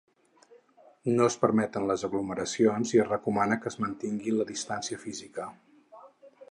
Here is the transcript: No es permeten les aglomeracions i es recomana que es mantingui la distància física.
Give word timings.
No 1.19 1.27
es 1.31 1.37
permeten 1.43 1.85
les 1.91 2.05
aglomeracions 2.09 2.95
i 2.97 3.03
es 3.05 3.09
recomana 3.11 3.59
que 3.67 3.71
es 3.75 3.79
mantingui 3.87 4.35
la 4.39 4.53
distància 4.55 5.03
física. 5.09 5.51